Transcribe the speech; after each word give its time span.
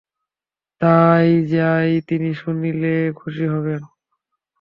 তাই 0.81 1.29
যাই, 1.47 1.89
তিনি 2.01 2.29
শুনলে 2.33 2.93
খুশি 3.11 3.45
হবেন। 3.45 3.81